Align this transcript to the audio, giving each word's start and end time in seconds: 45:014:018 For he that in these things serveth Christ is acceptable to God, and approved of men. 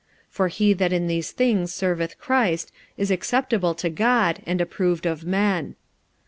45:014:018 0.29 0.31
For 0.31 0.47
he 0.47 0.73
that 0.73 0.93
in 0.93 1.05
these 1.05 1.29
things 1.31 1.71
serveth 1.71 2.17
Christ 2.17 2.71
is 2.97 3.11
acceptable 3.11 3.75
to 3.75 3.89
God, 3.91 4.41
and 4.47 4.59
approved 4.59 5.05
of 5.05 5.25
men. 5.25 5.75